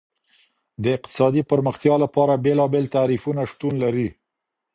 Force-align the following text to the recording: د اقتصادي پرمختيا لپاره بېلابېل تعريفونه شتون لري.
د 0.83 0.85
اقتصادي 0.97 1.41
پرمختيا 1.51 1.95
لپاره 2.03 2.41
بېلابېل 2.45 2.85
تعريفونه 2.95 3.41
شتون 3.51 3.73
لري. 3.83 4.07